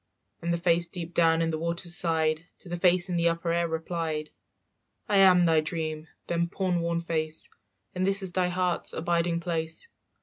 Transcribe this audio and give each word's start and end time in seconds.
And 0.41 0.51
the 0.51 0.57
face 0.57 0.87
deep 0.87 1.13
down 1.13 1.43
in 1.43 1.51
the 1.51 1.59
water's 1.59 1.95
side 1.95 2.47
To 2.61 2.69
the 2.69 2.75
face 2.79 3.07
in 3.07 3.17
the 3.17 3.29
upper 3.29 3.51
air 3.53 3.67
replied, 3.67 4.31
"I 5.07 5.17
am 5.17 5.45
thy 5.45 5.61
dream, 5.61 6.07
them 6.25 6.49
poor 6.49 6.71
worn 6.79 7.01
face, 7.01 7.49
And 7.93 8.03
this 8.07 8.23
is 8.23 8.31
thy 8.31 8.47
heart's 8.47 8.93
abiding 8.93 9.41
place. 9.41 9.89